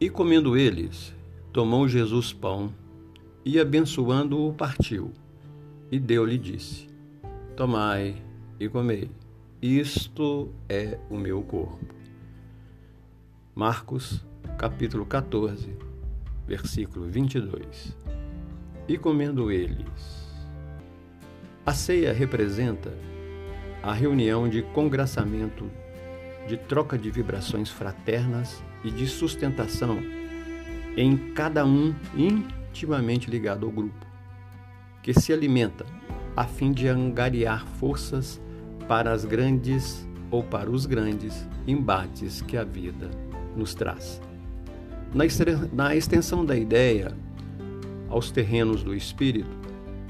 [0.00, 1.14] E comendo eles,
[1.52, 2.72] tomou Jesus pão
[3.44, 5.12] e, abençoando-o, partiu.
[5.92, 6.88] E deu-lhe disse:
[7.54, 8.16] Tomai
[8.58, 9.10] e comei,
[9.60, 11.84] isto é o meu corpo.
[13.54, 14.24] Marcos,
[14.56, 15.76] capítulo 14,
[16.46, 17.94] versículo 22.
[18.88, 20.30] E comendo eles.
[21.66, 22.90] A ceia representa
[23.82, 25.70] a reunião de congraçamento,
[26.46, 29.98] de troca de vibrações fraternas e de sustentação
[30.96, 34.06] em cada um intimamente ligado ao grupo,
[35.02, 35.86] que se alimenta
[36.36, 38.40] a fim de angariar forças
[38.88, 43.10] para as grandes ou para os grandes embates que a vida
[43.56, 44.20] nos traz.
[45.72, 47.16] Na extensão da ideia
[48.08, 49.50] aos terrenos do espírito,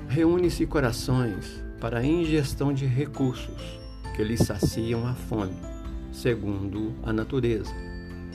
[0.08, 3.80] reúne-se corações para a ingestão de recursos
[4.14, 5.56] que lhes saciam a fome,
[6.12, 7.72] segundo a natureza,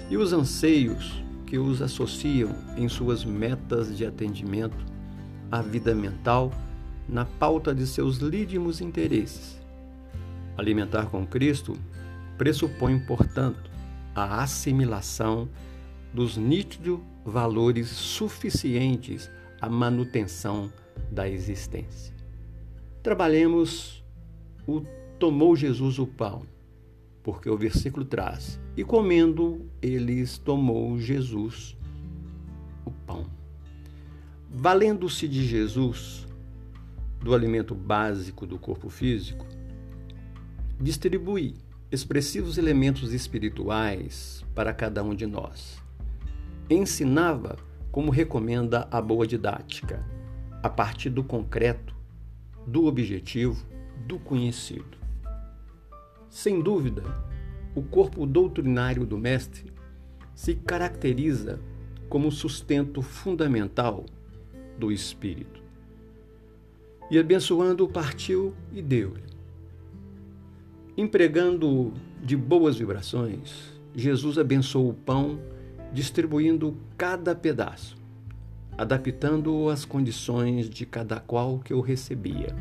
[0.09, 4.86] e os anseios que os associam em suas metas de atendimento
[5.52, 6.52] à vida mental
[7.08, 9.59] na pauta de seus lídimos interesses.
[10.58, 11.77] Alimentar com Cristo
[12.38, 13.69] pressupõe, portanto,
[14.13, 15.47] a assimilação
[16.13, 19.30] dos nítidos valores suficientes
[19.61, 20.72] à manutenção
[21.11, 22.13] da existência.
[23.03, 24.03] Trabalhemos
[24.67, 24.81] o
[25.19, 26.44] tomou Jesus o pão,
[27.26, 31.76] porque o versículo traz: e comendo eles tomou Jesus
[32.86, 33.26] o pão.
[34.48, 36.28] Valendo-se de Jesus,
[37.20, 39.44] do alimento básico do corpo físico,
[40.80, 41.56] distribui
[41.92, 45.81] expressivos elementos espirituais para cada um de nós.
[46.70, 47.58] Ensinava
[47.92, 50.06] como recomenda a boa didática,
[50.62, 51.96] a partir do concreto,
[52.68, 53.66] do objetivo,
[54.06, 55.05] do conhecido.
[56.36, 57.02] Sem dúvida,
[57.73, 59.72] o corpo doutrinário do Mestre
[60.36, 61.61] se caracteriza
[62.09, 64.06] como sustento fundamental
[64.78, 65.63] do Espírito.
[67.09, 69.23] E abençoando, partiu e deu-lhe
[70.97, 75.40] Empregando de boas vibrações, Jesus abençoou o pão,
[75.94, 77.96] distribuindo cada pedaço,
[78.78, 82.53] adaptando-o às condições de cada qual que o recebia.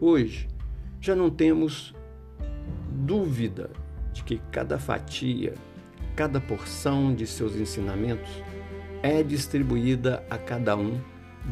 [0.00, 0.48] Hoje,
[1.00, 1.94] já não temos
[3.02, 3.70] dúvida
[4.12, 5.54] de que cada fatia,
[6.14, 8.30] cada porção de seus ensinamentos
[9.02, 11.00] é distribuída a cada um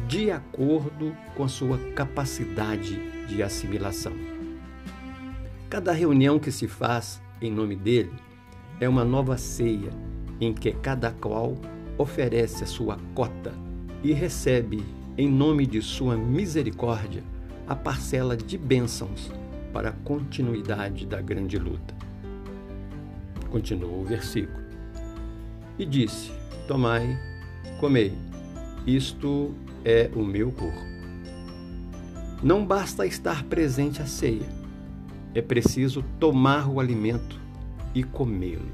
[0.07, 2.97] de acordo com a sua capacidade
[3.27, 4.13] de assimilação.
[5.69, 8.13] Cada reunião que se faz em nome dele
[8.79, 9.91] é uma nova ceia
[10.39, 11.57] em que cada qual
[11.97, 13.53] oferece a sua cota
[14.01, 14.83] e recebe,
[15.17, 17.23] em nome de sua misericórdia,
[17.67, 19.31] a parcela de bênçãos
[19.71, 21.95] para a continuidade da grande luta.
[23.49, 24.63] Continuou o versículo.
[25.77, 26.31] E disse:
[26.67, 27.17] Tomai,
[27.79, 28.13] comei,
[28.85, 30.91] isto é o meu corpo.
[32.43, 34.61] Não basta estar presente à ceia
[35.33, 37.39] é preciso tomar o alimento
[37.95, 38.71] e comê-lo.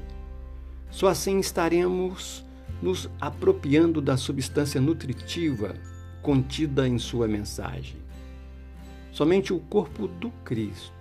[0.90, 2.44] Só assim estaremos
[2.82, 5.74] nos apropriando da substância nutritiva
[6.22, 7.96] contida em sua mensagem.
[9.10, 10.92] Somente o corpo do Cristo,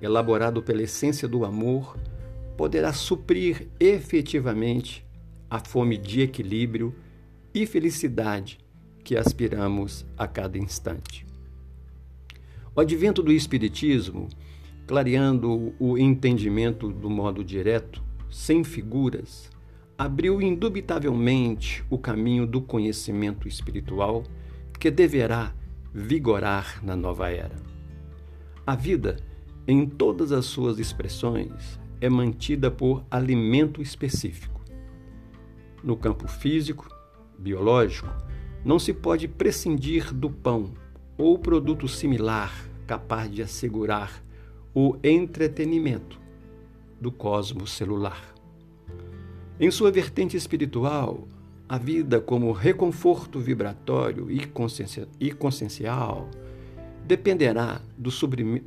[0.00, 1.96] elaborado pela essência do amor,
[2.56, 5.04] poderá suprir efetivamente
[5.48, 6.94] a fome de equilíbrio
[7.54, 8.58] e felicidade
[9.04, 11.26] que aspiramos a cada instante.
[12.74, 14.28] O advento do Espiritismo
[14.86, 19.50] clareando o entendimento do modo direto, sem figuras,
[19.96, 24.24] abriu indubitavelmente o caminho do conhecimento espiritual
[24.78, 25.54] que deverá
[25.92, 27.56] vigorar na nova era.
[28.66, 29.16] A vida,
[29.66, 34.60] em todas as suas expressões, é mantida por alimento específico.
[35.82, 36.88] No campo físico,
[37.38, 38.08] biológico,
[38.64, 40.72] não se pode prescindir do pão
[41.18, 42.52] ou produto similar
[42.86, 44.22] capaz de assegurar
[44.74, 46.20] o entretenimento
[47.00, 48.32] do cosmos celular.
[49.58, 51.26] Em sua vertente espiritual,
[51.72, 56.28] a vida como reconforto vibratório e consciencial
[57.06, 58.10] dependerá do,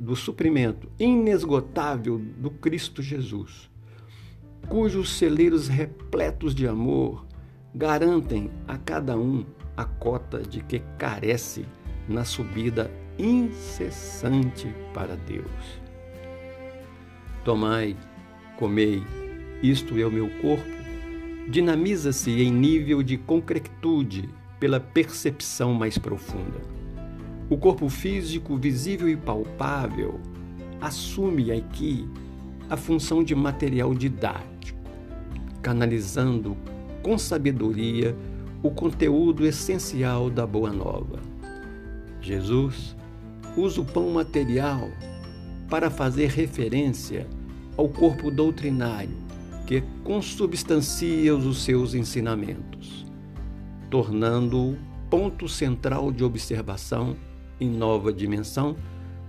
[0.00, 3.70] do suprimento inesgotável do Cristo Jesus,
[4.68, 7.24] cujos celeiros repletos de amor
[7.72, 11.64] garantem a cada um a cota de que carece
[12.08, 15.80] na subida incessante para Deus.
[17.44, 17.96] Tomai,
[18.58, 19.00] comei,
[19.62, 20.75] isto é o meu corpo,
[21.48, 24.28] dinamiza-se em nível de concretude
[24.58, 26.60] pela percepção mais profunda.
[27.48, 30.20] O corpo físico, visível e palpável,
[30.80, 32.08] assume aqui
[32.68, 34.80] a função de material didático,
[35.62, 36.56] canalizando
[37.02, 38.16] com sabedoria
[38.62, 41.20] o conteúdo essencial da Boa Nova.
[42.20, 42.96] Jesus
[43.56, 44.90] usa o pão material
[45.70, 47.28] para fazer referência
[47.76, 49.25] ao corpo doutrinário
[49.66, 53.04] que consubstancia os seus ensinamentos,
[53.90, 54.78] tornando-o
[55.10, 57.16] ponto central de observação
[57.60, 58.76] em nova dimensão,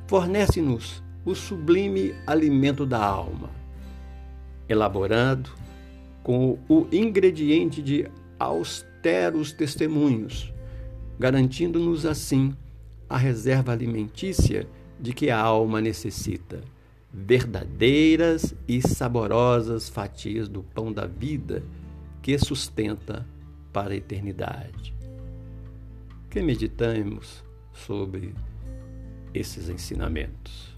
[0.05, 3.49] fornece-nos o sublime alimento da alma,
[4.69, 5.49] elaborado
[6.23, 8.07] com o ingrediente de
[8.39, 10.53] austeros testemunhos,
[11.19, 12.55] garantindo-nos assim
[13.09, 14.67] a reserva alimentícia
[14.99, 16.61] de que a alma necessita,
[17.19, 21.63] verdadeiras e saborosas fatias do pão da vida
[22.21, 23.25] que sustenta
[23.73, 24.93] para a eternidade.
[26.29, 27.43] Que meditemos
[27.73, 28.35] sobre
[29.33, 30.76] esses ensinamentos.